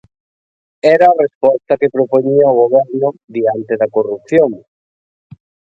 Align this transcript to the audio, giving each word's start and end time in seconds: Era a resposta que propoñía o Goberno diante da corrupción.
Era 0.95 1.05
a 1.09 1.17
resposta 1.23 1.79
que 1.81 1.93
propoñía 1.95 2.51
o 2.53 2.59
Goberno 2.63 3.07
diante 3.35 3.73
da 3.81 3.91
corrupción. 3.95 4.51